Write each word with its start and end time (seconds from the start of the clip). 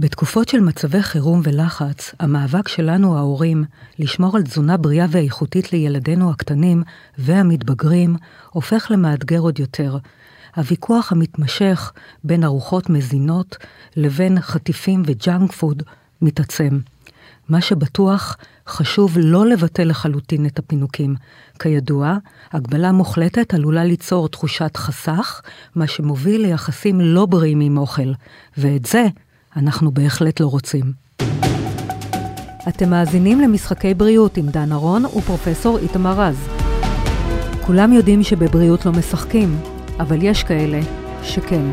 בתקופות 0.00 0.48
של 0.48 0.60
מצבי 0.60 1.02
חירום 1.02 1.40
ולחץ, 1.44 2.14
המאבק 2.20 2.68
שלנו 2.68 3.16
ההורים 3.16 3.64
לשמור 3.98 4.36
על 4.36 4.42
תזונה 4.42 4.76
בריאה 4.76 5.06
ואיכותית 5.10 5.72
לילדינו 5.72 6.30
הקטנים 6.30 6.82
והמתבגרים 7.18 8.16
הופך 8.50 8.86
למאתגר 8.90 9.38
עוד 9.38 9.58
יותר. 9.58 9.98
הוויכוח 10.56 11.12
המתמשך 11.12 11.92
בין 12.24 12.44
ארוחות 12.44 12.90
מזינות 12.90 13.56
לבין 13.96 14.40
חטיפים 14.40 15.02
וג'אנק 15.06 15.52
פוד 15.52 15.82
מתעצם. 16.22 16.78
מה 17.48 17.60
שבטוח, 17.60 18.36
חשוב 18.68 19.16
לא 19.20 19.46
לבטל 19.46 19.84
לחלוטין 19.84 20.46
את 20.46 20.58
הפינוקים. 20.58 21.14
כידוע, 21.58 22.16
הגבלה 22.52 22.92
מוחלטת 22.92 23.54
עלולה 23.54 23.84
ליצור 23.84 24.28
תחושת 24.28 24.76
חסך, 24.76 25.40
מה 25.74 25.86
שמוביל 25.86 26.40
ליחסים 26.40 27.00
לא 27.00 27.26
בריאים 27.26 27.60
עם 27.60 27.78
אוכל, 27.78 28.12
ואת 28.56 28.86
זה 28.86 29.06
אנחנו 29.58 29.90
בהחלט 29.90 30.40
לא 30.40 30.46
רוצים. 30.46 30.92
אתם 32.68 32.90
מאזינים 32.90 33.40
למשחקי 33.40 33.94
בריאות 33.94 34.36
עם 34.36 34.46
דן 34.46 34.72
ארון 34.72 35.04
ופרופסור 35.04 35.78
איתמר 35.78 36.20
רז. 36.20 36.48
כולם 37.66 37.92
יודעים 37.92 38.22
שבבריאות 38.22 38.86
לא 38.86 38.92
משחקים, 38.92 39.58
אבל 40.00 40.22
יש 40.22 40.42
כאלה 40.44 40.80
שכן. 41.22 41.64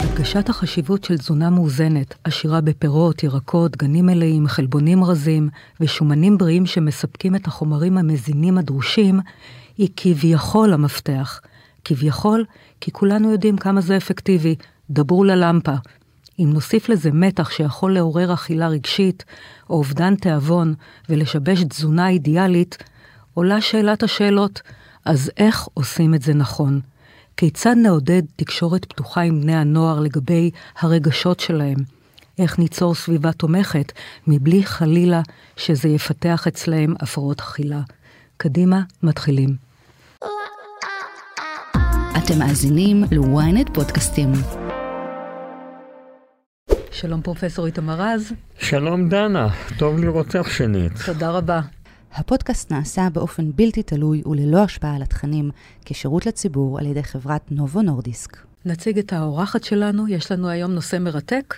הדגשת 0.00 0.48
החשיבות 0.48 1.04
של 1.04 1.18
תזונה 1.18 1.50
מאוזנת, 1.50 2.14
עשירה 2.24 2.60
בפירות, 2.60 3.22
ירקות, 3.22 3.76
גנים 3.76 4.06
מלאים, 4.06 4.46
חלבונים 4.46 5.04
רזים 5.04 5.48
ושומנים 5.80 6.38
בריאים 6.38 6.66
שמספקים 6.66 7.34
את 7.34 7.46
החומרים 7.46 7.98
המזינים 7.98 8.58
הדרושים, 8.58 9.20
היא 9.78 9.88
כביכול 9.96 10.72
המפתח. 10.72 11.40
כביכול, 11.84 12.44
כי 12.80 12.92
כולנו 12.92 13.32
יודעים 13.32 13.56
כמה 13.56 13.80
זה 13.80 13.96
אפקטיבי. 13.96 14.54
דברו 14.90 15.24
ללמפה. 15.24 15.74
אם 16.38 16.50
נוסיף 16.52 16.88
לזה 16.88 17.10
מתח 17.12 17.50
שיכול 17.50 17.94
לעורר 17.94 18.34
אכילה 18.34 18.68
רגשית, 18.68 19.24
או 19.70 19.74
אובדן 19.74 20.14
תיאבון, 20.14 20.74
ולשבש 21.08 21.64
תזונה 21.64 22.08
אידיאלית, 22.08 22.76
עולה 23.34 23.60
שאלת 23.60 24.02
השאלות, 24.02 24.62
אז 25.04 25.30
איך 25.36 25.68
עושים 25.74 26.14
את 26.14 26.22
זה 26.22 26.34
נכון? 26.34 26.80
כיצד 27.36 27.74
נעודד 27.82 28.22
תקשורת 28.36 28.84
פתוחה 28.84 29.20
עם 29.20 29.40
בני 29.40 29.56
הנוער 29.56 30.00
לגבי 30.00 30.50
הרגשות 30.78 31.40
שלהם? 31.40 31.76
איך 32.38 32.58
ניצור 32.58 32.94
סביבה 32.94 33.32
תומכת 33.32 33.92
מבלי 34.26 34.64
חלילה 34.64 35.20
שזה 35.56 35.88
יפתח 35.88 36.46
אצלהם 36.46 36.94
הפרעות 37.00 37.40
אכילה? 37.40 37.80
קדימה, 38.36 38.80
מתחילים. 39.02 39.56
אתם 42.16 42.38
מאזינים 42.38 43.04
ל-ynet 43.10 43.72
פודקאסטים. 43.74 44.32
שלום 47.00 47.22
פרופסור 47.22 47.66
איתמר 47.66 48.00
רז. 48.00 48.32
שלום 48.58 49.08
דנה, 49.08 49.48
טוב 49.78 49.98
לראותך 49.98 50.50
שנית. 50.50 50.92
תודה 51.06 51.30
רבה. 51.30 51.60
הפודקאסט 52.12 52.72
נעשה 52.72 53.08
באופן 53.12 53.52
בלתי 53.54 53.82
תלוי 53.82 54.22
וללא 54.26 54.62
השפעה 54.62 54.96
על 54.96 55.02
התכנים, 55.02 55.50
כשירות 55.84 56.26
לציבור 56.26 56.78
על 56.78 56.86
ידי 56.86 57.02
חברת 57.02 57.52
נובו 57.52 57.82
נורדיסק. 57.82 58.36
נציג 58.64 58.98
את 58.98 59.12
האורחת 59.12 59.64
שלנו, 59.64 60.08
יש 60.08 60.32
לנו 60.32 60.48
היום 60.48 60.72
נושא 60.72 60.96
מרתק, 61.00 61.54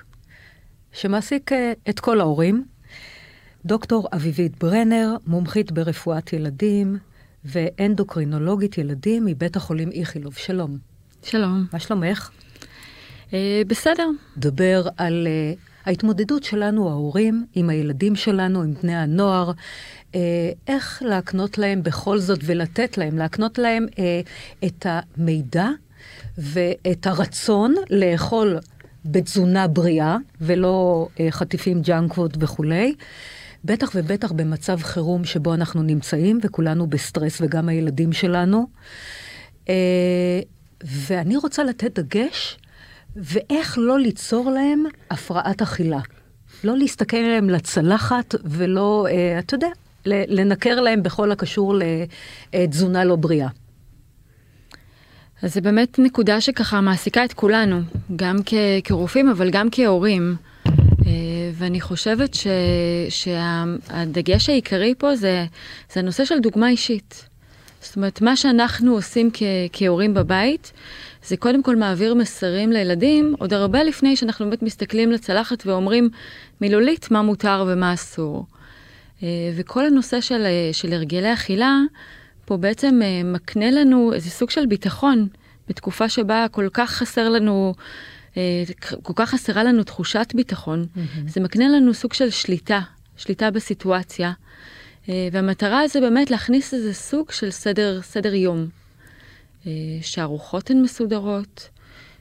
שמעסיק 0.93 1.53
אה, 1.53 1.73
את 1.89 2.01
כל 2.01 2.21
ההורים. 2.21 2.65
דוקטור 3.65 4.09
אביבית 4.13 4.59
ברנר, 4.59 5.17
מומחית 5.27 5.73
ברפואת 5.73 6.33
ילדים 6.33 6.99
ואנדוקרינולוגית 7.45 8.79
ילדים 8.79 9.25
מבית 9.25 9.57
החולים 9.57 9.93
איכילוב. 9.93 10.35
שלום. 10.35 10.79
שלום. 11.23 11.67
מה 11.73 11.81
שלומך? 11.81 12.31
אה, 13.35 13.63
בסדר. 13.67 14.09
דבר 14.37 14.89
על 14.97 15.27
אה, 15.31 15.53
ההתמודדות 15.85 16.45
שלנו, 16.45 16.89
ההורים, 16.89 17.47
עם 17.55 17.71
הילדים 17.71 18.17
שלנו, 18.17 18.63
עם 18.63 18.75
בני 18.83 18.97
הנוער, 18.97 19.53
אה, 20.15 20.21
איך 20.69 21.03
להקנות 21.07 21.59
להם 21.59 21.83
בכל 21.83 22.19
זאת 22.19 22.39
ולתת 22.43 22.99
להם, 22.99 23.19
להקנות 23.19 23.59
להם 23.59 23.87
את 24.65 24.87
המידע 24.89 25.69
ואת 26.39 27.07
הרצון 27.07 27.75
לאכול 27.91 28.59
בתזונה 29.05 29.69
בריאה, 29.69 30.17
ולא 30.41 31.09
חטיפים 31.31 31.83
junk 31.83 32.13
food 32.13 32.37
וכולי. 32.41 32.95
בטח 33.65 33.91
ובטח 33.95 34.33
במצב 34.33 34.83
חירום 34.83 35.25
שבו 35.25 35.55
אנחנו 35.55 35.83
נמצאים, 35.83 36.39
וכולנו 36.43 36.87
בסטרס, 36.87 37.41
וגם 37.41 37.69
הילדים 37.69 38.13
שלנו. 38.13 38.67
ואני 40.85 41.37
רוצה 41.37 41.65
לתת 41.65 41.99
דגש 41.99 42.59
ואיך 43.21 43.79
לא 43.79 43.99
ליצור 43.99 44.51
להם 44.51 44.85
הפרעת 45.11 45.63
אכילה. 45.63 46.01
לא 46.65 46.77
להסתכל 46.79 47.17
עליהם 47.17 47.51
לצלחת 47.51 48.35
ולא, 48.45 49.07
אה, 49.11 49.39
אתה 49.39 49.55
יודע, 49.55 49.69
לנקר 50.07 50.81
להם 50.81 51.03
בכל 51.03 51.33
הקשור 51.33 51.75
לתזונה 52.55 53.05
לא 53.05 53.17
בריאה. 53.17 53.49
אז 55.43 55.55
זה 55.55 55.61
באמת 55.61 55.99
נקודה 55.99 56.41
שככה 56.41 56.81
מעסיקה 56.81 57.25
את 57.25 57.33
כולנו, 57.33 57.81
גם 58.17 58.37
כ- 58.47 58.55
כרופאים, 58.85 59.29
אבל 59.29 59.51
גם 59.51 59.69
כהורים. 59.73 60.37
אה, 60.67 61.13
ואני 61.55 61.81
חושבת 61.81 62.35
ש- 62.35 62.47
שהדגש 63.09 64.49
העיקרי 64.49 64.95
פה 64.99 65.17
זה, 65.17 65.45
זה 65.93 66.01
הנושא 66.01 66.25
של 66.25 66.39
דוגמה 66.39 66.69
אישית. 66.69 67.29
זאת 67.81 67.97
אומרת, 67.97 68.21
מה 68.21 68.37
שאנחנו 68.37 68.93
עושים 68.93 69.31
כ- 69.33 69.43
כהורים 69.73 70.15
בבית, 70.15 70.73
זה 71.25 71.37
קודם 71.37 71.63
כל 71.63 71.77
מעביר 71.77 72.15
מסרים 72.15 72.73
לילדים, 72.73 73.35
עוד 73.39 73.53
הרבה 73.53 73.83
לפני 73.83 74.17
שאנחנו 74.17 74.45
באמת 74.45 74.63
מסתכלים 74.63 75.13
לצלחת 75.13 75.67
ואומרים 75.67 76.09
מילולית 76.61 77.11
מה 77.11 77.23
מותר 77.23 77.65
ומה 77.69 77.95
אסור. 77.95 78.47
אה, 79.23 79.29
וכל 79.57 79.87
הנושא 79.87 80.21
של, 80.21 80.43
אה, 80.45 80.71
של 80.73 80.93
הרגלי 80.93 81.33
אכילה, 81.33 81.79
פה 82.45 82.57
בעצם 82.57 83.01
אה, 83.03 83.23
מקנה 83.25 83.71
לנו 83.71 84.13
איזה 84.13 84.31
סוג 84.31 84.51
של 84.51 84.67
ביטחון 84.67 85.29
בתקופה 85.69 86.09
שבה 86.09 86.47
כל 86.51 86.69
כך 86.73 86.91
חסר 86.91 87.29
לנו, 87.29 87.75
כל 89.03 89.13
כך 89.17 89.31
חסרה 89.31 89.65
לנו 89.65 89.85
תחושת 89.85 90.33
ביטחון. 90.35 90.87
Mm-hmm. 90.97 91.21
זה 91.27 91.41
מקנה 91.41 91.69
לנו 91.69 91.95
סוג 91.95 92.13
של 92.13 92.31
שליטה, 92.31 92.81
שליטה 93.17 93.51
בסיטואציה. 93.51 94.33
והמטרה 95.33 95.89
זה 95.89 96.01
באמת 96.01 96.31
להכניס 96.31 96.75
איזה 96.75 96.95
סוג 96.95 97.31
של 97.31 97.51
סדר, 97.51 98.03
סדר 98.03 98.35
יום. 98.35 98.67
שהארוחות 100.03 100.71
הן 100.71 100.83
מסודרות, 100.83 101.71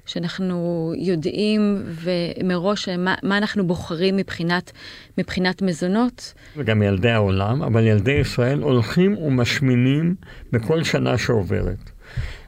שאנחנו 0.06 0.94
יודעים 0.98 1.84
ומראש 1.86 2.90
מה, 2.90 3.16
מה 3.24 3.38
אנחנו 3.38 3.68
בוחרים 3.68 4.18
מבחינת, 4.18 4.72
מבחינת 5.18 5.62
מזונות. 5.62 6.34
וגם 6.58 6.84
ילדי 6.84 7.10
העולם, 7.10 7.64
אבל 7.64 7.84
ילדי 7.84 8.12
ישראל 8.12 8.62
הולכים 8.62 9.18
ומשמינים 9.18 10.16
בכל 10.52 10.84
שנה 10.84 11.18
שעוברת. 11.18 11.92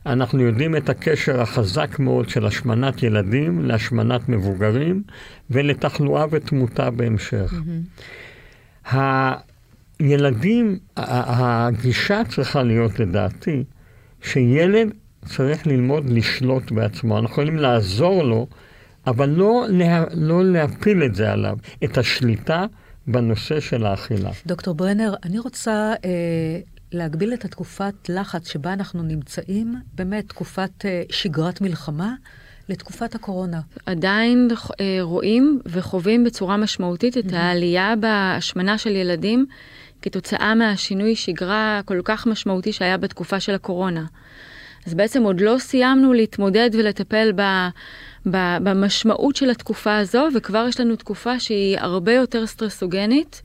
אנחנו 0.05 0.41
יודעים 0.41 0.75
את 0.77 0.89
הקשר 0.89 1.41
החזק 1.41 1.99
מאוד 1.99 2.29
של 2.29 2.45
השמנת 2.45 3.03
ילדים 3.03 3.65
להשמנת 3.65 4.29
מבוגרים 4.29 5.03
ולתחלואה 5.49 6.25
ותמותה 6.31 6.89
בהמשך. 6.89 7.53
Mm-hmm. 7.53 8.95
הילדים, 10.05 10.79
הגישה 10.97 12.21
צריכה 12.29 12.63
להיות 12.63 12.99
לדעתי, 12.99 13.63
שילד 14.21 14.87
צריך 15.25 15.67
ללמוד 15.67 16.09
לשלוט 16.09 16.71
בעצמו. 16.71 17.17
אנחנו 17.17 17.31
יכולים 17.31 17.55
לעזור 17.55 18.23
לו, 18.23 18.47
אבל 19.07 19.29
לא, 19.29 19.65
לה, 19.69 20.05
לא 20.13 20.45
להפיל 20.45 21.03
את 21.03 21.15
זה 21.15 21.31
עליו, 21.31 21.57
את 21.83 21.97
השליטה 21.97 22.65
בנושא 23.07 23.59
של 23.59 23.85
האכילה. 23.85 24.31
דוקטור 24.45 24.75
ברנר, 24.75 25.13
אני 25.23 25.39
רוצה 25.39 25.93
אה, 26.05 26.09
להגביל 26.91 27.33
את 27.33 27.45
התקופת 27.45 27.93
לחץ 28.09 28.51
שבה 28.51 28.73
אנחנו 28.73 29.03
נמצאים, 29.03 29.75
באמת 29.95 30.29
תקופת 30.29 30.85
אה, 30.85 31.03
שגרת 31.09 31.61
מלחמה. 31.61 32.13
לתקופת 32.69 33.15
הקורונה. 33.15 33.61
עדיין 33.85 34.47
אה, 34.79 34.97
רואים 35.01 35.59
וחווים 35.65 36.23
בצורה 36.23 36.57
משמעותית 36.57 37.17
את 37.17 37.33
העלייה 37.33 37.93
בהשמנה 37.95 38.77
של 38.77 38.95
ילדים 38.95 39.45
כתוצאה 40.01 40.55
מהשינוי 40.55 41.15
שגרה 41.15 41.81
כל 41.85 42.01
כך 42.03 42.27
משמעותי 42.27 42.73
שהיה 42.73 42.97
בתקופה 42.97 43.39
של 43.39 43.55
הקורונה. 43.55 44.05
אז 44.85 44.93
בעצם 44.93 45.23
עוד 45.23 45.41
לא 45.41 45.55
סיימנו 45.59 46.13
להתמודד 46.13 46.69
ולטפל 46.73 47.31
ב, 47.35 47.41
ב, 48.25 48.57
במשמעות 48.63 49.35
של 49.35 49.49
התקופה 49.49 49.97
הזו, 49.97 50.27
וכבר 50.35 50.65
יש 50.69 50.79
לנו 50.79 50.95
תקופה 50.95 51.39
שהיא 51.39 51.77
הרבה 51.79 52.13
יותר 52.13 52.47
סטרסוגנית 52.47 53.41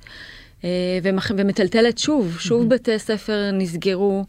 אה, 0.64 0.98
ומטלטלת 1.36 1.98
שוב. 1.98 2.36
שוב 2.38 2.62
mm-hmm. 2.62 2.68
בתי 2.68 2.98
ספר 2.98 3.50
נסגרו, 3.52 4.24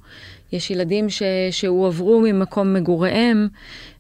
יש 0.52 0.72
ילדים 0.72 1.10
ש, 1.10 1.24
שהועברו 1.52 2.20
ממקום 2.20 2.74
מגוריהם, 2.74 3.48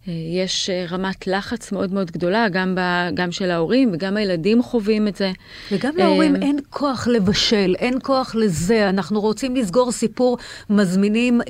יש 0.07 0.69
אה, 0.69 0.85
רמת 0.89 1.27
לחץ 1.27 1.71
מאוד 1.71 1.93
מאוד 1.93 2.11
גדולה, 2.11 2.49
גם, 2.49 2.75
ב, 2.75 2.79
גם 3.13 3.31
של 3.31 3.51
ההורים 3.51 3.91
וגם 3.93 4.17
הילדים 4.17 4.63
חווים 4.63 5.07
את 5.07 5.15
זה. 5.15 5.31
וגם 5.71 5.97
להורים 5.97 6.35
אין 6.35 6.59
כוח 6.69 7.07
לבשל, 7.07 7.75
אין 7.79 7.97
כוח 8.03 8.35
לזה. 8.35 8.89
אנחנו 8.89 9.21
רוצים 9.21 9.55
לסגור 9.55 9.91
סיפור, 9.91 10.37
מזמינים... 10.69 11.41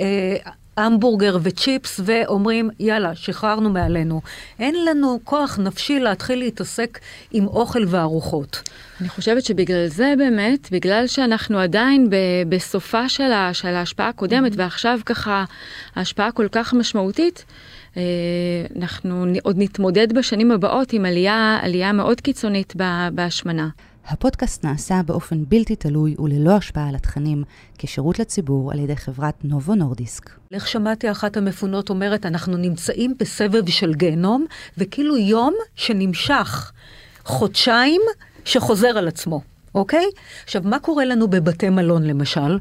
המבורגר 0.78 1.38
וצ'יפס 1.42 2.00
ואומרים, 2.04 2.70
יאללה, 2.80 3.16
שחררנו 3.16 3.70
מעלינו. 3.70 4.22
אין 4.60 4.86
לנו 4.86 5.20
כוח 5.24 5.60
נפשי 5.60 6.00
להתחיל 6.00 6.40
להתעסק 6.40 7.00
עם 7.32 7.48
אוכל 7.48 7.84
וארוחות. 7.88 8.62
אני 9.02 9.10
חושבת 9.10 9.46
שבגלל 9.46 9.88
זה 9.88 10.14
באמת, 10.18 10.68
בגלל 10.72 11.08
שאנחנו 11.08 11.60
עדיין 11.60 12.10
ב- 12.10 12.16
בסופה 12.50 13.10
של, 13.10 13.32
ה- 13.32 13.54
של 13.54 13.68
ההשפעה 13.68 14.10
הקודמת, 14.10 14.52
mm-hmm. 14.52 14.58
ועכשיו 14.58 15.00
ככה 15.06 15.46
ההשפעה 15.96 16.32
כל 16.32 16.48
כך 16.52 16.74
משמעותית, 16.74 17.46
אה, 17.48 17.77
אנחנו 18.76 19.26
עוד 19.44 19.56
נתמודד 19.60 20.14
בשנים 20.14 20.52
הבאות 20.52 20.94
עם 20.94 21.06
עלייה, 21.06 21.60
עלייה 21.62 21.92
מאוד 21.92 22.22
קיצונית 22.22 22.74
בהשמנה. 23.14 23.70
הפודקאסט 24.08 24.66
נעשה 24.66 25.02
באופן 25.06 25.44
בלתי 25.48 25.76
תלוי 25.76 26.16
וללא 26.20 26.52
השפעה 26.52 26.90
על 26.90 26.96
התכנים, 26.96 27.44
כשירות 27.78 28.20
לציבור 28.20 28.72
על 28.72 28.80
ידי 28.80 28.96
חברת 28.96 29.34
נובו 29.44 29.76
נורדיסק. 29.76 30.30
איך 30.52 30.68
שמעתי 30.68 31.12
אחת 31.12 31.38
המפונות 31.38 31.90
אומרת, 31.90 32.26
אנחנו 32.26 32.58
נמצאים 32.58 33.14
בסבב 33.20 33.70
של 33.70 33.94
גיהנום, 33.94 34.46
וכאילו 34.78 35.18
יום 35.18 35.54
שנמשך 35.76 36.72
חודשיים 37.24 38.02
שחוזר 38.46 38.88
על 38.98 39.08
עצמו, 39.08 39.42
אוקיי? 39.76 40.06
עכשיו, 40.44 40.62
מה 40.66 40.80
קורה 40.80 41.06
לנו 41.06 41.28
בבתי 41.28 41.70
מלון 41.70 42.04
למשל? 42.04 42.58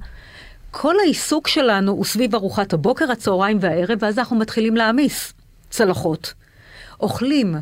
כל 0.71 0.95
העיסוק 1.01 1.49
שלנו 1.49 1.93
הוא 1.93 2.05
סביב 2.05 2.35
ארוחת 2.35 2.73
הבוקר, 2.73 3.13
הצהריים 3.13 3.59
והערב, 3.61 3.99
ואז 4.01 4.19
אנחנו 4.19 4.37
מתחילים 4.37 4.77
להעמיס 4.77 5.33
צלחות. 5.71 6.35
אוכלים 7.01 7.55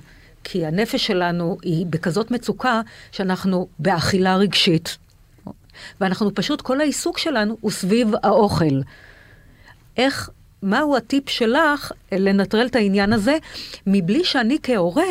כי 0.44 0.66
הנפש 0.66 1.06
שלנו 1.06 1.58
היא 1.62 1.86
בכזאת 1.86 2.30
מצוקה 2.30 2.80
שאנחנו 3.12 3.68
באכילה 3.78 4.36
רגשית. 4.36 4.96
ואנחנו 6.00 6.34
פשוט, 6.34 6.60
כל 6.60 6.80
העיסוק 6.80 7.18
שלנו 7.18 7.56
הוא 7.60 7.70
סביב 7.70 8.12
האוכל. 8.22 8.80
איך, 9.96 10.30
מהו 10.64 10.96
הטיפ 10.96 11.28
שלך 11.28 11.92
לנטרל 12.12 12.66
את 12.66 12.76
העניין 12.76 13.12
הזה, 13.12 13.36
מבלי 13.86 14.24
שאני 14.24 14.58
כהורה 14.62 15.04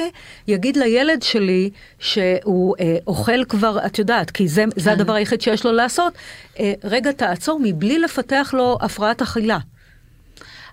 יגיד 0.48 0.78
לילד 0.78 1.22
שלי 1.22 1.70
שהוא 2.00 2.76
אה, 2.80 2.98
אוכל 3.08 3.46
כבר, 3.46 3.86
את 3.86 4.00
יודעת, 4.00 4.32
כי 4.32 4.48
זה, 4.48 4.66
זה 4.76 4.90
כן. 4.90 4.90
הדבר 4.90 5.14
היחיד 5.14 5.42
שיש 5.42 5.66
לו 5.66 5.72
לעשות, 5.72 6.14
אה, 6.60 6.74
רגע 6.84 7.12
תעצור, 7.12 7.60
מבלי 7.64 8.00
לפתח 8.00 8.54
לו 8.58 8.78
הפרעת 8.82 9.22
אכילה. 9.22 9.58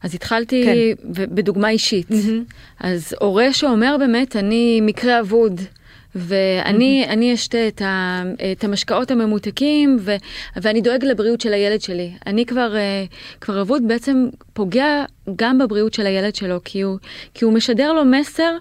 אז 0.03 0.15
התחלתי 0.15 0.65
כן. 0.65 1.13
בדוגמה 1.35 1.69
אישית. 1.69 2.11
Mm-hmm. 2.11 2.55
אז 2.81 3.15
הורה 3.21 3.53
שאומר 3.53 3.97
באמת, 3.99 4.37
אני 4.37 4.81
מקרה 4.83 5.21
אבוד. 5.21 5.61
ואני 6.15 7.05
mm-hmm. 7.09 7.35
אשתה 7.35 7.69
את, 7.69 7.83
ה, 7.83 8.23
את 8.53 8.65
המשקאות 8.65 9.11
הממותקים, 9.11 9.97
ו, 10.01 10.17
ואני 10.57 10.81
דואג 10.81 11.05
לבריאות 11.05 11.41
של 11.41 11.53
הילד 11.53 11.81
שלי. 11.81 12.13
אני 12.27 12.47
כבר, 12.47 12.77
אה, 12.77 13.05
כבר 13.41 13.61
אבוד 13.61 13.83
בעצם 13.89 14.29
פוגע 14.53 15.05
גם 15.37 15.59
בבריאות 15.59 15.95
של 15.95 16.07
הילד 16.07 16.35
שלו, 16.35 16.61
כי 16.65 16.81
הוא, 16.81 16.99
כי 17.35 17.45
הוא 17.45 17.53
משדר 17.53 17.93
לו 17.93 18.05
מסר 18.05 18.57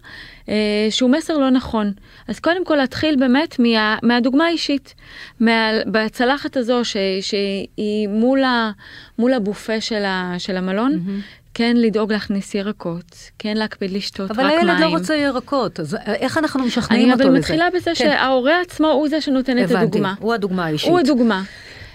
אה, 0.50 0.88
שהוא 0.90 1.10
מסר 1.10 1.38
לא 1.38 1.50
נכון. 1.50 1.92
אז 2.28 2.40
קודם 2.40 2.66
כל 2.66 2.76
להתחיל 2.76 3.16
באמת 3.16 3.60
מה, 3.60 3.98
מהדוגמה 4.04 4.46
האישית, 4.46 4.96
מה, 5.40 5.70
בצלחת 5.92 6.58
הזו 6.58 6.86
ש, 6.86 6.98
שהיא 7.22 8.08
מול, 8.08 8.44
ה, 8.44 8.72
מול 9.20 9.34
הבופה 9.34 9.82
של, 9.82 10.04
ה, 10.06 10.36
של 10.38 10.58
המלון. 10.58 10.94
Mm-hmm. 10.94 11.49
כן 11.60 11.78
לדאוג 11.78 12.12
להכניס 12.12 12.56
ירקות, 12.56 13.32
כן 13.40 13.58
להקפיד 13.58 13.92
לשתות 13.92 14.32
רק 14.32 14.38
מים. 14.38 14.48
אבל 14.48 14.70
הילד 14.70 14.80
לא 14.80 14.88
רוצה 14.88 15.16
ירקות, 15.16 15.80
אז 15.80 15.98
איך 16.06 16.38
אנחנו 16.38 16.66
משכנעים 16.66 17.12
אותו 17.12 17.16
לזה? 17.16 17.24
אני 17.24 17.32
אבל 17.32 17.40
מתחילה 17.40 17.68
בזה 17.76 17.86
כן. 17.86 17.96
שההורה 17.96 18.62
עצמו 18.62 18.88
הוא 18.88 19.10
זה 19.10 19.22
שנותן 19.22 19.58
הבנתי, 19.58 19.74
את 19.74 19.82
הדוגמה. 19.82 20.14
הוא 20.20 20.34
הדוגמה 20.34 20.66
האישית. 20.66 20.90
הוא 20.90 21.00
הדוגמה. 21.00 21.44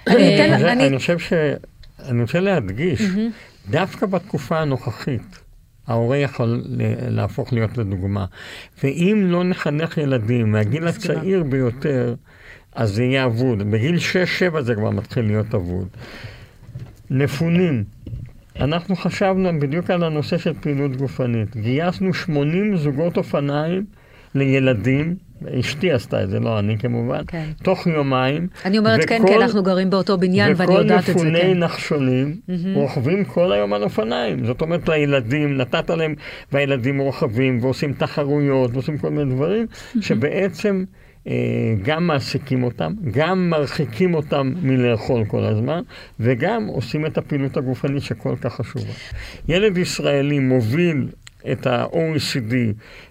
אני 0.06 0.98
חושב 0.98 1.18
ש... 1.18 1.32
אני 2.08 2.22
רוצה 2.22 2.40
להדגיש, 2.40 3.02
דווקא 3.70 4.06
בתקופה 4.06 4.60
הנוכחית, 4.60 5.38
ההורה 5.86 6.16
יכול 6.16 6.62
להפוך 7.08 7.52
להיות 7.52 7.78
לדוגמה. 7.78 8.24
ואם 8.82 9.26
לא 9.28 9.44
נחנך 9.44 9.98
ילדים 9.98 10.52
מהגיל 10.52 10.88
הצעיר 10.88 11.42
ביותר, 11.42 12.14
אז 12.74 12.94
זה 12.94 13.02
יהיה 13.02 13.24
אבוד. 13.24 13.70
בגיל 13.70 13.96
6-7 14.56 14.60
זה 14.60 14.74
כבר 14.74 14.90
מתחיל 14.90 15.24
להיות 15.24 15.54
אבוד. 15.54 15.88
נפונים. 17.10 17.93
אנחנו 18.60 18.96
חשבנו 18.96 19.60
בדיוק 19.60 19.90
על 19.90 20.02
הנושא 20.02 20.38
של 20.38 20.52
פעילות 20.60 20.96
גופנית. 20.96 21.56
גייסנו 21.56 22.14
80 22.14 22.76
זוגות 22.76 23.16
אופניים 23.16 23.84
לילדים, 24.34 25.16
אשתי 25.60 25.92
עשתה 25.92 26.22
את 26.22 26.30
זה, 26.30 26.40
לא 26.40 26.58
אני 26.58 26.78
כמובן, 26.78 27.20
כן. 27.26 27.44
תוך 27.62 27.86
יומיים. 27.86 28.46
אני 28.64 28.78
אומרת 28.78 29.00
וכל, 29.04 29.08
כן, 29.08 29.26
כי 29.26 29.36
אנחנו 29.36 29.62
גרים 29.62 29.90
באותו 29.90 30.18
בניין 30.18 30.52
ואני 30.56 30.74
יודעת 30.74 31.00
את 31.00 31.04
זה. 31.04 31.12
וכל 31.12 31.20
מפוני 31.20 31.40
כן. 31.40 31.58
נחשונים 31.58 32.36
mm-hmm. 32.36 32.52
רוכבים 32.74 33.24
כל 33.24 33.52
היום 33.52 33.72
על 33.72 33.82
אופניים. 33.82 34.46
זאת 34.46 34.60
אומרת, 34.60 34.88
לילדים, 34.88 35.56
נתת 35.56 35.90
להם, 35.90 36.14
והילדים 36.52 36.98
רוכבים 36.98 37.58
ועושים 37.62 37.92
תחרויות 37.92 38.70
ועושים 38.72 38.98
כל 38.98 39.10
מיני 39.10 39.34
דברים, 39.34 39.66
mm-hmm. 39.70 40.02
שבעצם... 40.02 40.84
אה, 41.28 41.74
גם 41.82 42.06
מעסיקים 42.06 42.62
אותם, 42.62 42.92
גם 43.10 43.50
מרחיקים 43.50 44.14
אותם 44.14 44.52
מלאכול 44.62 45.24
כל 45.24 45.44
הזמן, 45.44 45.82
וגם 46.20 46.66
עושים 46.66 47.06
את 47.06 47.18
הפעילות 47.18 47.56
הגופנית 47.56 48.02
שכל 48.02 48.34
כך 48.40 48.54
חשובה. 48.54 48.92
ילד 49.48 49.78
ישראלי 49.78 50.38
מוביל 50.38 51.08
את 51.52 51.66
ה-OECD 51.66 52.54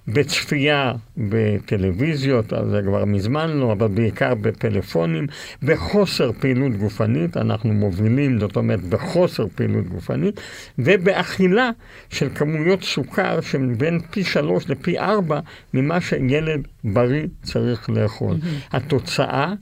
בצפייה 0.07 0.93
בטלוויזיות, 1.17 2.53
זה 2.69 2.81
כבר 2.85 3.05
מזמן 3.05 3.49
לא, 3.49 3.71
אבל 3.71 3.87
בעיקר 3.87 4.35
בפלאפונים, 4.35 5.27
בחוסר 5.63 6.31
פעילות 6.31 6.77
גופנית, 6.77 7.37
אנחנו 7.37 7.73
מובילים, 7.73 8.39
זאת 8.39 8.55
אומרת, 8.55 8.83
בחוסר 8.83 9.47
פעילות 9.55 9.87
גופנית, 9.87 10.41
ובאכילה 10.79 11.69
של 12.09 12.29
כמויות 12.35 12.83
סוכר 12.83 13.41
שהן 13.41 13.77
בין 13.77 13.99
פי 14.11 14.23
שלוש 14.23 14.69
לפי 14.69 14.99
ארבע 14.99 15.39
ממה 15.73 16.01
שילד 16.01 16.67
בריא 16.83 17.27
צריך 17.43 17.89
לאכול. 17.89 18.35
Mm-hmm. 18.35 18.77
התוצאה, 18.77 19.53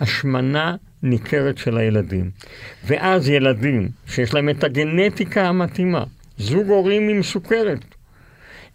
השמנה 0.00 0.76
ניכרת 1.02 1.58
של 1.58 1.76
הילדים. 1.76 2.30
ואז 2.86 3.28
ילדים 3.28 3.88
שיש 4.06 4.34
להם 4.34 4.48
את 4.48 4.64
הגנטיקה 4.64 5.48
המתאימה, 5.48 6.04
זוג 6.38 6.68
הורים 6.68 7.08
עם 7.08 7.22
סוכרת, 7.22 7.84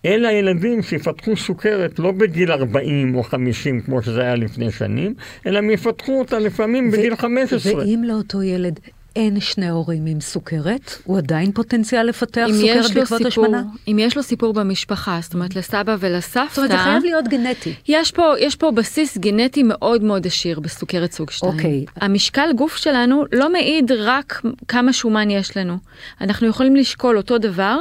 אלה 0.05 0.29
הילדים 0.29 0.81
שיפתחו 0.81 1.37
סוכרת 1.37 1.99
לא 1.99 2.11
בגיל 2.11 2.51
40 2.51 3.15
או 3.15 3.23
50 3.23 3.81
כמו 3.81 4.01
שזה 4.01 4.21
היה 4.21 4.35
לפני 4.35 4.71
שנים, 4.71 5.13
אלא 5.45 5.57
הם 5.57 5.69
יפתחו 5.69 6.19
אותה 6.19 6.39
לפעמים 6.39 6.91
בגיל 6.91 7.15
15. 7.15 7.75
ואם 7.75 8.03
לאותו 8.07 8.43
ילד 8.43 8.79
אין 9.15 9.39
שני 9.39 9.69
הורים 9.69 10.05
עם 10.05 10.21
סוכרת, 10.21 10.97
הוא 11.03 11.17
עדיין 11.17 11.51
פוטנציאל 11.51 12.05
לפתח 12.05 12.47
סוכרת 12.53 12.91
בעקבות 12.93 13.25
השמנה? 13.25 13.63
אם 13.87 13.99
יש 13.99 14.17
לו 14.17 14.23
סיפור 14.23 14.53
במשפחה, 14.53 15.19
זאת 15.21 15.33
אומרת 15.33 15.55
לסבא 15.55 15.95
ולסבתא... 15.99 16.49
זאת 16.49 16.57
אומרת, 16.57 16.71
זה 16.71 16.77
חייב 16.77 17.03
להיות 17.03 17.27
גנטי. 17.27 17.73
יש 17.87 18.11
פה, 18.11 18.33
יש 18.39 18.55
פה 18.55 18.71
בסיס 18.71 19.17
גנטי 19.17 19.63
מאוד 19.63 20.03
מאוד 20.03 20.27
עשיר 20.27 20.59
בסוכרת 20.59 21.11
סוג 21.11 21.31
2. 21.31 21.53
אוקיי. 21.53 21.85
המשקל 21.95 22.49
גוף 22.55 22.77
שלנו 22.77 23.25
לא 23.31 23.51
מעיד 23.51 23.91
רק 23.91 24.41
כמה 24.67 24.93
שומן 24.93 25.29
יש 25.29 25.57
לנו. 25.57 25.77
אנחנו 26.21 26.47
יכולים 26.47 26.75
לשקול 26.75 27.17
אותו 27.17 27.37
דבר 27.37 27.77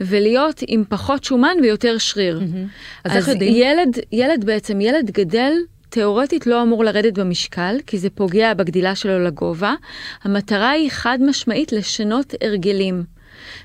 ולהיות 0.00 0.60
עם 0.66 0.84
פחות 0.88 1.24
שומן 1.24 1.56
ויותר 1.62 1.98
שריר. 1.98 2.40
Mm-hmm. 2.40 3.10
אז, 3.10 3.28
אז? 3.28 3.36
ילד, 3.40 3.98
ילד 4.12 4.44
בעצם, 4.44 4.80
ילד 4.80 5.10
גדל 5.10 5.52
תאורטית 5.90 6.46
לא 6.46 6.62
אמור 6.62 6.84
לרדת 6.84 7.18
במשקל, 7.18 7.76
כי 7.86 7.98
זה 7.98 8.10
פוגע 8.10 8.54
בגדילה 8.54 8.94
שלו 8.94 9.24
לגובה. 9.24 9.74
המטרה 10.22 10.70
היא 10.70 10.90
חד 10.90 11.18
משמעית 11.26 11.72
לשנות 11.72 12.34
הרגלים. 12.42 13.02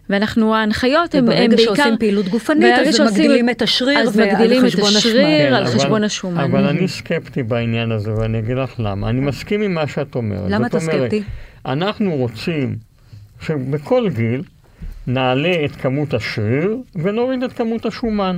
ואנחנו, 0.10 0.55
ההנחיות 0.55 1.15
הן 1.15 1.25
בעיקר... 1.25 1.41
ברגע 1.41 1.58
שעושים 1.58 1.98
פעילות 2.00 2.27
גופנית, 2.27 2.74
אז 2.79 2.96
שעושים, 2.96 3.05
מגדילים 3.05 3.50
את 3.50 3.62
השריר 3.62 4.00
אז 4.00 4.20
מגדילים 4.20 4.65
את 4.65 4.79
השריר 4.79 5.50
כן, 5.50 5.53
על 5.53 5.63
אבל, 5.63 5.74
חשבון 5.74 6.03
השומן. 6.03 6.44
אבל 6.44 6.65
אני 6.65 6.88
סקפטי 6.88 7.44
בעניין 7.44 7.91
הזה, 7.91 8.13
ואני 8.13 8.39
אגיד 8.39 8.58
לך 8.58 8.74
למה. 8.79 9.10
אני 9.10 9.20
מסכים 9.20 9.62
עם 9.62 9.74
מה 9.74 9.88
שאת 9.88 10.15
אומרת. 10.15 10.51
למה 10.51 10.67
אתה 10.67 10.79
סקפטי? 10.79 11.24
אנחנו 11.65 12.15
רוצים 12.15 12.75
שבכל 13.41 14.10
גיל 14.10 14.44
נעלה 15.08 15.65
את 15.65 15.72
כמות 15.72 16.13
השריר 16.13 16.77
ונוריד 16.96 17.44
את 17.44 17.53
כמות 17.53 17.86
השומן. 17.86 18.38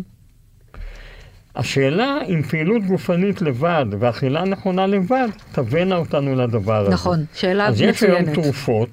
השאלה 1.58 2.18
אם 2.30 2.42
פעילות 2.42 2.84
גופנית 2.84 3.42
לבד 3.42 3.86
ואכילה 4.00 4.44
נכונה 4.46 4.88
לבד 4.88 5.28
תבאנה 5.52 5.96
אותנו 5.96 6.36
לדבר 6.36 6.76
הזה. 6.76 6.92
נכון, 6.92 7.26
שאלה 7.34 7.70
מצוינת. 7.72 7.94
אז 7.96 8.04
יש 8.04 8.10
היום 8.10 8.34
תרופות. 8.34 8.90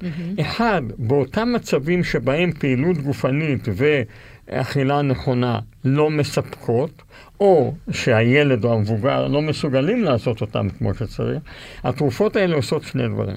Mm-hmm. 0.00 0.40
אחד, 0.40 0.82
באותם 0.98 1.52
מצבים 1.52 2.04
שבהם 2.04 2.52
פעילות 2.52 2.98
גופנית 2.98 3.68
ואכילה 4.48 5.02
נכונה 5.02 5.58
לא 5.84 6.10
מספקות, 6.10 7.02
או 7.40 7.74
שהילד 7.90 8.64
או 8.64 8.72
המבוגר 8.72 9.28
לא 9.28 9.42
מסוגלים 9.42 10.04
לעשות 10.04 10.40
אותם 10.40 10.68
כמו 10.78 10.94
שצריך, 10.94 11.38
התרופות 11.84 12.36
האלה 12.36 12.56
עושות 12.56 12.82
שני 12.82 13.08
דברים. 13.08 13.36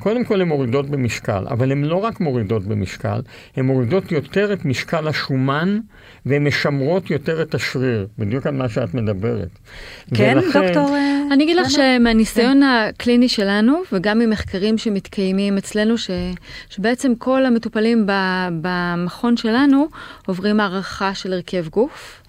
קודם 0.00 0.24
כל 0.24 0.40
הן 0.40 0.48
מורידות 0.48 0.90
במשקל, 0.90 1.44
אבל 1.50 1.72
הן 1.72 1.84
לא 1.84 1.96
רק 1.96 2.20
מורידות 2.20 2.64
במשקל, 2.64 3.20
הן 3.56 3.64
מורידות 3.64 4.12
יותר 4.12 4.52
את 4.52 4.64
משקל 4.64 5.08
השומן 5.08 5.78
והן 6.26 6.46
משמרות 6.46 7.10
יותר 7.10 7.42
את 7.42 7.54
השריר, 7.54 8.06
בדיוק 8.18 8.46
על 8.46 8.54
מה 8.54 8.68
שאת 8.68 8.94
מדברת. 8.94 9.48
כן, 10.14 10.34
ולכן, 10.36 10.66
דוקטור... 10.66 10.96
אה, 10.96 11.22
אני 11.32 11.44
אגיד 11.44 11.56
לך? 11.56 11.70
שמהניסיון 11.70 12.62
הקליני 12.62 13.28
שלנו, 13.28 13.82
וגם 13.92 14.18
ממחקרים 14.18 14.78
שמתקיימים 14.78 15.58
אצלנו, 15.58 15.98
ש, 15.98 16.10
שבעצם 16.68 17.12
כל 17.18 17.46
המטופלים 17.46 18.06
ב, 18.06 18.12
במכון 18.60 19.36
שלנו 19.36 19.88
עוברים 20.26 20.60
הערכה 20.60 21.14
של 21.14 21.32
הרכב 21.32 21.68
גוף. 21.68 22.22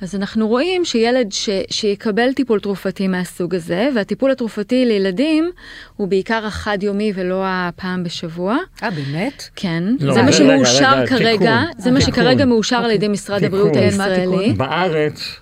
אז 0.00 0.14
אנחנו 0.14 0.48
רואים 0.48 0.84
שילד 0.84 1.32
ש, 1.32 1.48
שיקבל 1.70 2.32
טיפול 2.32 2.60
תרופתי 2.60 3.08
מהסוג 3.08 3.54
הזה, 3.54 3.88
והטיפול 3.94 4.30
התרופתי 4.30 4.84
לילדים 4.84 5.50
הוא 5.96 6.08
בעיקר 6.08 6.46
החד-יומי 6.46 7.12
ולא 7.14 7.42
הפעם 7.46 8.04
בשבוע. 8.04 8.56
אה, 8.82 8.90
באמת? 8.90 9.48
כן, 9.56 9.84
לא, 10.00 10.14
זה 10.14 10.22
מה 10.22 10.28
רגע, 10.28 10.36
שמאושר 10.36 10.92
רגע, 10.98 11.06
כרגע, 11.06 11.60
תיקון. 11.66 11.82
זה 11.82 11.90
מה 11.90 11.98
תיקון. 11.98 12.14
שכרגע 12.14 12.44
מאושר 12.44 12.76
על 12.76 12.82
אוקיי. 12.82 12.94
ידי 12.94 13.08
משרד 13.08 13.38
תיקון. 13.38 13.58
הבריאות 13.58 13.76
הישראלי. 13.76 14.52
בארץ 14.52 15.36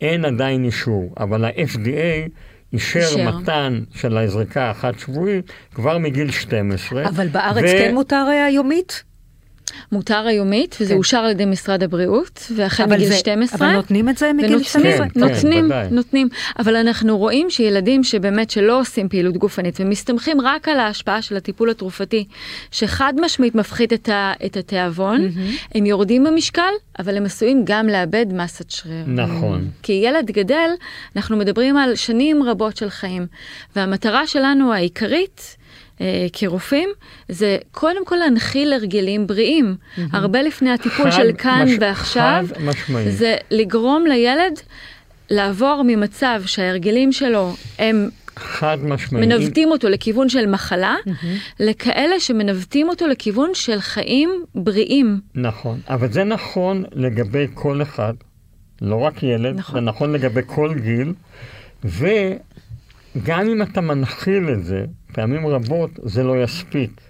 אין 0.00 0.24
עדיין 0.24 0.64
אישור, 0.64 1.14
אבל 1.20 1.44
ה-FDA 1.44 2.28
אישר. 2.72 3.16
מתן 3.24 3.80
של 3.94 4.16
הזריקה 4.18 4.70
החד-שבועית 4.70 5.50
כבר 5.74 5.98
מגיל 5.98 6.30
12. 6.30 7.08
אבל 7.08 7.28
בארץ 7.28 7.64
ו- 7.64 7.78
כן 7.78 7.94
מותר 7.94 8.24
אה, 8.28 8.44
היומית? 8.44 9.04
מותר 9.92 10.26
היומית, 10.26 10.76
וזה 10.80 10.90
כן. 10.90 10.96
אושר 10.98 11.18
על 11.18 11.30
ידי 11.30 11.44
משרד 11.44 11.82
הבריאות, 11.82 12.46
והחל 12.56 12.86
מגיל 12.86 13.08
זה- 13.08 13.16
12. 13.16 13.68
אבל 13.68 13.76
נותנים 13.76 14.08
את 14.08 14.18
זה 14.18 14.32
מגיל 14.32 14.46
ונותנים, 14.46 14.64
12? 14.64 15.08
כן, 15.08 15.20
נותנים, 15.20 15.64
ודאי. 15.66 15.86
נותנים. 15.90 16.28
אבל 16.58 16.76
אנחנו 16.76 17.18
רואים 17.18 17.50
שילדים 17.50 18.04
שבאמת 18.04 18.50
שלא 18.50 18.80
עושים 18.80 19.08
פעילות 19.08 19.36
גופנית 19.36 19.76
ומסתמכים 19.80 20.40
רק 20.40 20.68
על 20.68 20.80
ההשפעה 20.80 21.22
של 21.22 21.36
הטיפול 21.36 21.70
התרופתי, 21.70 22.24
שחד 22.70 23.12
משמעית 23.20 23.54
מפחית 23.54 23.92
את, 23.92 24.08
ה, 24.08 24.32
את 24.46 24.56
התיאבון, 24.56 25.28
הם 25.74 25.86
יורדים 25.86 26.24
במשקל, 26.24 26.62
אבל 26.98 27.16
הם 27.16 27.24
עשויים 27.24 27.62
גם 27.64 27.88
לאבד 27.88 28.26
מסת 28.32 28.70
שריר. 28.70 29.04
נכון. 29.06 29.68
כי 29.82 29.92
ילד 29.92 30.30
גדל, 30.30 30.70
אנחנו 31.16 31.36
מדברים 31.36 31.76
על 31.76 31.94
שנים 31.94 32.42
רבות 32.42 32.76
של 32.76 32.90
חיים, 32.90 33.26
והמטרה 33.76 34.26
שלנו 34.26 34.72
העיקרית, 34.72 35.56
כרופאים, 36.32 36.88
זה 37.28 37.58
קודם 37.72 38.04
כל 38.06 38.16
להנחיל 38.16 38.72
הרגלים 38.72 39.26
בריאים. 39.26 39.76
הרבה 40.12 40.42
לפני 40.42 40.70
הטיפול 40.70 41.10
של 41.10 41.30
כאן 41.38 41.64
מש- 41.68 41.76
ועכשיו. 41.80 42.46
זה 43.10 43.36
לגרום 43.50 44.06
לילד 44.06 44.60
לעבור 45.30 45.82
ממצב 45.86 46.42
שההרגלים 46.46 47.12
שלו 47.12 47.54
הם 47.78 48.08
חד 48.36 48.78
משמעית. 48.82 49.26
מנווטים 49.28 49.70
אותו 49.70 49.88
לכיוון 49.88 50.28
של 50.28 50.46
מחלה, 50.46 50.96
לכאלה 51.60 52.20
שמנווטים 52.20 52.88
אותו 52.88 53.06
לכיוון 53.06 53.50
של 53.54 53.80
חיים 53.80 54.30
בריאים. 54.54 55.20
נכון, 55.34 55.80
אבל 55.88 56.12
זה 56.12 56.24
נכון 56.24 56.84
לגבי 56.92 57.46
כל 57.54 57.82
אחד, 57.82 58.14
לא 58.82 58.96
רק 58.96 59.22
ילד, 59.22 59.56
נכון. 59.56 59.74
זה 59.74 59.80
נכון 59.80 60.12
לגבי 60.12 60.40
כל 60.46 60.74
גיל, 60.74 61.12
וגם 61.84 63.40
אם 63.48 63.62
אתה 63.62 63.80
מנחיל 63.80 64.48
את 64.52 64.64
זה, 64.64 64.84
פעמים 65.12 65.46
רבות 65.46 65.90
זה 66.02 66.22
לא 66.22 66.42
יספיק, 66.42 67.00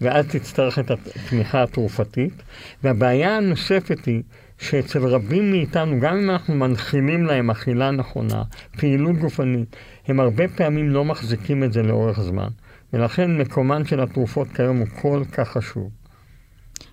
ואז 0.00 0.26
תצטרך 0.26 0.78
את 0.78 0.90
התמיכה 0.90 1.62
התרופתית. 1.62 2.42
והבעיה 2.82 3.36
הנוספת 3.36 4.04
היא 4.04 4.22
שאצל 4.58 5.06
רבים 5.06 5.50
מאיתנו, 5.50 6.00
גם 6.00 6.16
אם 6.16 6.30
אנחנו 6.30 6.54
מנחילים 6.54 7.26
להם 7.26 7.50
אכילה 7.50 7.90
נכונה, 7.90 8.42
פעילות 8.76 9.16
גופנית, 9.16 9.76
הם 10.06 10.20
הרבה 10.20 10.48
פעמים 10.48 10.90
לא 10.90 11.04
מחזיקים 11.04 11.64
את 11.64 11.72
זה 11.72 11.82
לאורך 11.82 12.20
זמן. 12.20 12.48
ולכן 12.92 13.38
מקומן 13.38 13.84
של 13.84 14.00
התרופות 14.00 14.48
כיום 14.48 14.78
הוא 14.78 14.86
כל 15.00 15.22
כך 15.32 15.48
חשוב. 15.48 15.90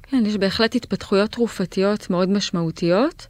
כן, 0.04 0.24
יש 0.25 0.38
בהחלט 0.38 0.75
התפתחויות 0.75 1.32
תרופתיות 1.32 2.10
מאוד 2.10 2.30
משמעותיות, 2.30 3.28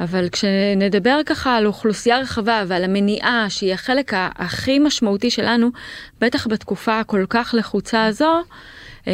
אבל 0.00 0.28
כשנדבר 0.28 1.20
ככה 1.26 1.56
על 1.56 1.66
אוכלוסייה 1.66 2.18
רחבה 2.18 2.64
ועל 2.66 2.84
המניעה, 2.84 3.46
שהיא 3.48 3.74
החלק 3.74 4.12
הכי 4.16 4.78
משמעותי 4.78 5.30
שלנו, 5.30 5.70
בטח 6.20 6.46
בתקופה 6.46 7.00
הכל 7.00 7.24
כך 7.28 7.54
לחוצה 7.58 8.04
הזו, 8.04 8.42
אה, 9.08 9.12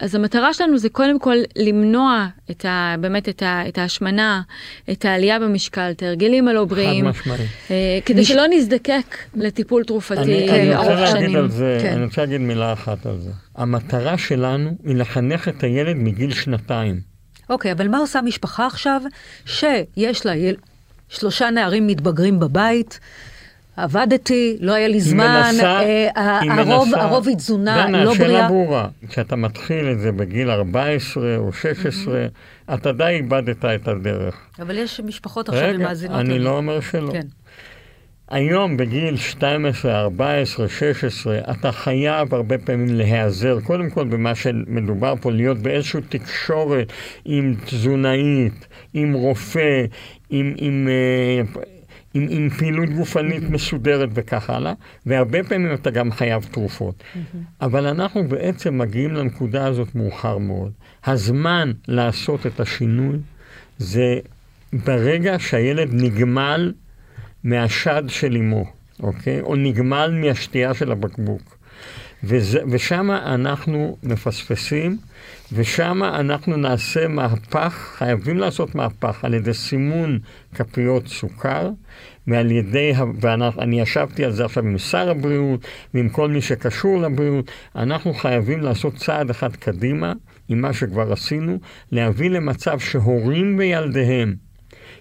אז 0.00 0.14
המטרה 0.14 0.54
שלנו 0.54 0.78
זה 0.78 0.88
קודם 0.88 1.18
כל 1.18 1.36
למנוע 1.56 2.26
את 2.50 2.64
ה, 2.64 2.94
באמת 3.00 3.28
את, 3.28 3.42
ה, 3.42 3.68
את 3.68 3.78
ההשמנה, 3.78 4.42
את 4.90 5.04
העלייה 5.04 5.38
במשקל, 5.38 5.90
את 5.90 6.02
ההרגלים 6.02 6.48
הלא 6.48 6.64
בריאים. 6.64 7.06
אה, 7.70 7.98
כדי 8.04 8.24
שלא 8.24 8.42
נזדקק 8.50 9.16
לטיפול 9.34 9.84
תרופתי 9.84 10.74
ארוך 10.74 11.08
שנים. 11.10 11.36
על 11.36 11.48
זה, 11.48 11.78
כן. 11.82 11.92
אני 11.92 12.04
רוצה 12.04 12.20
להגיד 12.20 12.40
מילה 12.40 12.72
אחת 12.72 13.06
על 13.06 13.18
זה. 13.18 13.30
המטרה 13.56 14.18
שלנו 14.18 14.70
היא 14.84 14.96
לחנך 14.96 15.48
את 15.48 15.64
הילד 15.64 15.96
מגיל 15.96 16.34
שנתיים. 16.34 17.07
אוקיי, 17.50 17.72
אבל 17.72 17.88
מה 17.88 17.98
עושה 17.98 18.20
משפחה 18.22 18.66
עכשיו 18.66 19.02
שיש 19.46 20.26
לה 20.26 20.34
יל... 20.36 20.56
שלושה 21.08 21.50
נערים 21.50 21.86
מתבגרים 21.86 22.40
בבית? 22.40 23.00
עבדתי, 23.76 24.56
לא 24.60 24.72
היה 24.72 24.88
לי 24.88 25.00
זמן, 25.00 25.42
מנסה- 25.52 25.80
אה, 25.80 26.08
הרוב, 26.60 26.88
מנסה- 26.88 27.00
הרוב 27.02 27.28
היא 27.28 27.36
תזונה 27.36 27.84
דנה, 27.86 28.04
לא 28.04 28.12
השאלה 28.12 28.28
בריאה. 28.28 28.48
ברורה. 28.48 28.88
כשאתה 29.08 29.36
מתחיל 29.36 29.90
את 29.92 30.00
זה 30.00 30.12
בגיל 30.12 30.50
14 30.50 31.36
או 31.36 31.52
16, 31.52 32.26
אתה 32.74 32.92
די 32.92 33.04
איבדת 33.06 33.64
את 33.64 33.88
הדרך. 33.88 34.34
אבל 34.58 34.78
יש 34.78 35.00
משפחות 35.00 35.48
עכשיו 35.48 35.64
עם 35.64 35.74
רגע, 35.74 35.84
מאזינות. 35.88 36.20
אני 36.20 36.34
לנו. 36.34 36.44
לא 36.44 36.50
אומר 36.56 36.80
שלא. 36.80 37.12
כן. 37.12 37.26
היום 38.30 38.76
בגיל 38.76 39.16
12, 39.16 40.00
14, 40.00 40.68
16, 40.68 41.38
אתה 41.50 41.72
חייב 41.72 42.34
הרבה 42.34 42.58
פעמים 42.58 42.96
להיעזר, 42.96 43.60
קודם 43.60 43.90
כל 43.90 44.04
במה 44.04 44.34
שמדובר 44.34 45.14
פה, 45.20 45.32
להיות 45.32 45.58
באיזושהי 45.58 46.00
תקשורת 46.08 46.92
עם 47.24 47.54
תזונאית, 47.64 48.66
עם 48.94 49.12
רופא, 49.12 49.84
עם, 50.30 50.54
עם, 50.56 50.88
אה, 50.88 51.62
עם, 52.14 52.26
עם 52.30 52.50
פעילות 52.50 52.88
גופנית 52.88 53.42
מסודרת 53.50 54.08
וכך 54.14 54.50
הלאה, 54.50 54.72
והרבה 55.06 55.44
פעמים 55.44 55.74
אתה 55.74 55.90
גם 55.90 56.12
חייב 56.12 56.46
תרופות. 56.50 57.04
אבל 57.60 57.86
אנחנו 57.86 58.28
בעצם 58.28 58.78
מגיעים 58.78 59.14
לנקודה 59.14 59.66
הזאת 59.66 59.94
מאוחר 59.94 60.38
מאוד. 60.38 60.72
הזמן 61.06 61.72
לעשות 61.88 62.46
את 62.46 62.60
השינוי 62.60 63.18
זה 63.78 64.18
ברגע 64.72 65.36
שהילד 65.38 65.88
נגמל 65.92 66.72
מהשד 67.48 68.02
של 68.08 68.36
אמו, 68.36 68.64
אוקיי? 69.02 69.40
או 69.40 69.56
נגמל 69.56 70.20
מהשתייה 70.22 70.74
של 70.74 70.92
הבקבוק. 70.92 71.58
ושם 72.70 73.10
אנחנו 73.10 73.96
מפספסים, 74.02 74.98
ושם 75.52 76.02
אנחנו 76.02 76.56
נעשה 76.56 77.08
מהפך, 77.08 77.94
חייבים 77.98 78.38
לעשות 78.38 78.74
מהפך 78.74 79.24
על 79.24 79.34
ידי 79.34 79.54
סימון 79.54 80.18
כפיות 80.54 81.08
סוכר, 81.08 81.70
ועל 82.26 82.50
ידי, 82.50 82.92
ואני 83.20 83.80
ישבתי 83.80 84.24
על 84.24 84.32
זה 84.32 84.44
עכשיו 84.44 84.64
עם 84.64 84.78
שר 84.78 85.10
הבריאות, 85.10 85.66
ועם 85.94 86.08
כל 86.08 86.28
מי 86.30 86.40
שקשור 86.40 86.98
לבריאות, 86.98 87.50
אנחנו 87.76 88.14
חייבים 88.14 88.60
לעשות 88.60 88.96
צעד 88.96 89.30
אחד 89.30 89.56
קדימה, 89.56 90.12
עם 90.48 90.60
מה 90.60 90.72
שכבר 90.72 91.12
עשינו, 91.12 91.58
להביא 91.92 92.30
למצב 92.30 92.78
שהורים 92.78 93.58
וילדיהם 93.58 94.47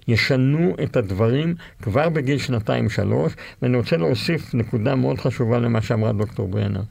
ישנו 0.08 0.76
את 0.84 0.98
הדברים 0.98 1.56
כבר 1.82 2.10
בגיל 2.10 2.38
שנתיים-שלוש, 2.38 3.34
ואני 3.62 3.78
רוצה 3.78 3.98
להוסיף 3.98 4.56
נקודה 4.56 4.96
מאוד 4.96 5.20
חשובה 5.20 5.60
למה 5.60 5.82
שאמרה 5.82 6.12
דוקטור 6.12 6.48
ברנר. 6.48 6.82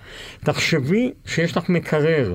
תחשבי 0.40 1.12
שיש 1.26 1.56
לך 1.56 1.68
מקרר, 1.68 2.34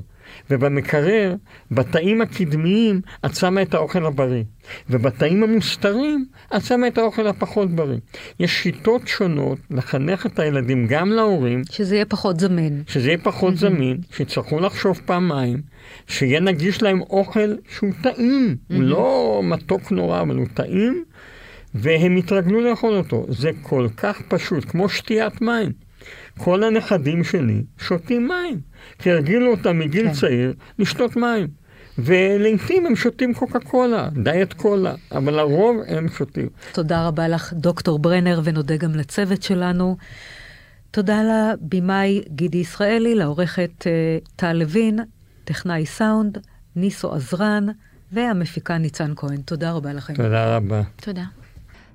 ובמקרר, 0.50 1.36
בתאים 1.72 2.22
הקדמיים, 2.22 3.02
את 3.26 3.36
שמה 3.36 3.62
את 3.62 3.74
האוכל 3.74 4.06
הבריא, 4.06 4.44
ובתאים 4.90 5.44
המוסתרים, 5.44 6.26
את 6.56 6.66
שמה 6.66 6.88
את 6.88 6.98
האוכל 6.98 7.28
הפחות 7.28 7.72
בריא. 7.72 7.98
יש 8.40 8.64
שיטות 8.64 9.08
שונות 9.08 9.58
לחנך 9.72 10.26
את 10.26 10.40
הילדים, 10.40 10.88
גם 10.90 11.12
להורים, 11.12 11.62
שזה 11.72 11.96
יהיה 11.96 12.06
פחות 12.06 12.40
זמין. 12.40 12.84
שזה 12.88 13.08
יהיה 13.08 13.18
פחות 13.18 13.58
זמין, 13.62 13.98
שיצטרכו 14.12 14.60
לחשוב 14.60 15.02
פעמיים, 15.06 15.62
שיהיה 16.08 16.40
נגיש 16.40 16.82
להם 16.82 17.02
אוכל 17.02 17.56
שהוא 17.70 17.92
טעים, 18.04 18.56
הוא 18.70 18.84
לא 18.84 19.40
מתוק 19.44 19.92
נורא, 19.92 20.22
אבל 20.22 20.36
הוא 20.36 20.48
טעים, 20.54 21.04
והם 21.74 22.18
יתרגלו 22.18 22.62
לאכול 22.62 22.94
אותו. 22.94 23.26
זה 23.30 23.52
כל 23.62 23.88
כך 23.98 24.22
פשוט, 24.28 24.66
כמו 24.66 24.90
שתיית 24.90 25.42
מים. 25.42 25.72
כל 26.43 26.63
הנכדים 26.63 27.24
שלי 27.24 27.63
שותים 27.77 28.27
מים, 28.27 28.60
כי 29.00 29.12
הרגילו 29.12 29.51
אותם 29.51 29.79
מגיל 29.79 30.07
כן. 30.07 30.13
צעיר 30.13 30.53
לשתות 30.79 31.15
מים. 31.15 31.48
ולעיתים 31.98 32.86
הם 32.86 32.95
שותים 32.95 33.33
קוקה 33.33 33.60
קולה, 33.60 34.10
דיאט 34.24 34.53
קולה, 34.53 34.93
אבל 35.12 35.33
לרוב 35.33 35.77
הם 35.88 36.10
שותים. 36.10 36.50
תודה 36.71 37.07
רבה 37.07 37.27
לך, 37.27 37.53
דוקטור 37.53 38.00
ברנר, 38.00 38.41
ונודה 38.43 38.77
גם 38.77 38.95
לצוות 38.95 39.43
שלנו. 39.43 39.98
תודה 40.91 41.21
לבמאי 41.24 42.21
גידי 42.27 42.57
ישראלי, 42.57 43.15
לעורכת 43.15 43.88
אה, 43.88 44.17
טל 44.36 44.53
לוין, 44.53 45.00
טכנאי 45.43 45.86
סאונד, 45.86 46.38
ניסו 46.75 47.13
עזרן, 47.13 47.67
והמפיקה 48.12 48.77
ניצן 48.77 49.13
כהן. 49.15 49.41
תודה 49.41 49.71
רבה 49.71 49.93
לכם. 49.93 50.13
תודה 50.15 50.55
רבה. 50.55 50.81
תודה. 50.95 51.24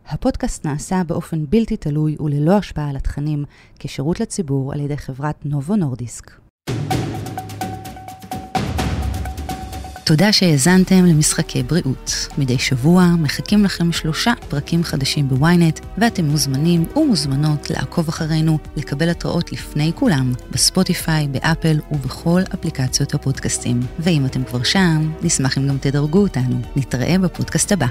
הפודקאסט 0.09 0.67
נעשה 0.67 1.03
באופן 1.07 1.45
בלתי 1.49 1.77
תלוי 1.77 2.17
וללא 2.21 2.57
השפעה 2.57 2.91
על 2.91 2.97
התכנים, 2.97 3.45
כשירות 3.79 4.21
לציבור 4.21 4.73
על 4.73 4.81
ידי 4.81 4.97
חברת 4.97 5.37
נובו 5.45 5.77
נורדיסק. 5.77 6.31
תודה 10.05 10.33
שהאזנתם 10.33 11.05
למשחקי 11.05 11.63
בריאות. 11.63 12.29
מדי 12.39 12.59
שבוע 12.59 13.07
מחכים 13.19 13.65
לכם 13.65 13.93
שלושה 13.93 14.33
פרקים 14.49 14.83
חדשים 14.85 15.29
בוויינט, 15.29 15.81
ואתם 15.99 16.25
מוזמנים 16.25 16.85
ומוזמנות 16.97 17.71
לעקוב 17.71 18.09
אחרינו, 18.09 18.59
לקבל 18.77 19.09
התראות 19.09 19.53
לפני 19.53 19.93
כולם, 19.95 20.33
בספוטיפיי, 20.51 21.29
באפל 21.29 21.81
ובכל 21.91 22.43
אפליקציות 22.55 23.15
הפודקאסטים. 23.15 23.81
ואם 23.99 24.27
אתם 24.27 24.45
כבר 24.45 24.63
שם, 24.63 25.13
נשמח 25.23 25.59
אם 25.59 25.69
גם 25.69 25.79
תדרגו 25.79 26.19
אותנו. 26.19 26.61
נתראה 26.77 27.19
בפודקאסט 27.19 27.73
הבא. 27.73 27.87